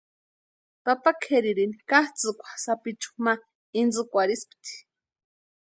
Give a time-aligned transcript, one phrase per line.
[0.83, 3.33] Papa kʼeririni katsʼïkwa sapichu ma
[3.79, 4.73] intsïkwarhispti.